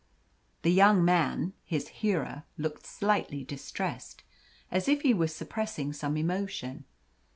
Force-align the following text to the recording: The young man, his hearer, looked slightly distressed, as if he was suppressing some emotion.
The 0.63 0.71
young 0.71 1.05
man, 1.05 1.53
his 1.63 1.89
hearer, 1.89 2.45
looked 2.57 2.87
slightly 2.87 3.43
distressed, 3.43 4.23
as 4.71 4.87
if 4.87 5.03
he 5.03 5.13
was 5.13 5.31
suppressing 5.31 5.93
some 5.93 6.17
emotion. 6.17 6.85